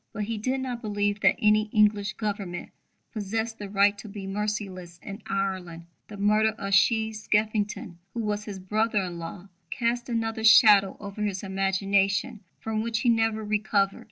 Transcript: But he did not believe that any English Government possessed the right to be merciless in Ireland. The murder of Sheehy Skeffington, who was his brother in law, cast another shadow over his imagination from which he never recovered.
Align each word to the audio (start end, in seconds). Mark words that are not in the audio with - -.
But 0.13 0.23
he 0.23 0.39
did 0.39 0.61
not 0.61 0.81
believe 0.81 1.19
that 1.19 1.35
any 1.37 1.69
English 1.71 2.13
Government 2.13 2.71
possessed 3.11 3.59
the 3.59 3.69
right 3.69 3.95
to 3.99 4.09
be 4.09 4.25
merciless 4.25 4.99
in 5.03 5.21
Ireland. 5.27 5.85
The 6.07 6.17
murder 6.17 6.53
of 6.57 6.73
Sheehy 6.73 7.13
Skeffington, 7.13 7.99
who 8.15 8.21
was 8.21 8.45
his 8.45 8.57
brother 8.57 9.03
in 9.03 9.19
law, 9.19 9.49
cast 9.69 10.09
another 10.09 10.43
shadow 10.43 10.97
over 10.99 11.21
his 11.21 11.43
imagination 11.43 12.39
from 12.59 12.81
which 12.81 13.01
he 13.01 13.09
never 13.09 13.43
recovered. 13.45 13.99